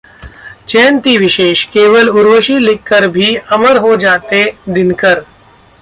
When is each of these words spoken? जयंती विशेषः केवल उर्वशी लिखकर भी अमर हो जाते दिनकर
जयंती 0.69 1.17
विशेषः 1.17 1.71
केवल 1.71 2.09
उर्वशी 2.09 2.57
लिखकर 2.59 3.07
भी 3.07 3.35
अमर 3.35 3.77
हो 3.77 3.95
जाते 3.95 4.43
दिनकर 4.69 5.23